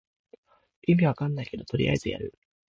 [0.87, 2.33] 意味わかんないけどとりあえずやる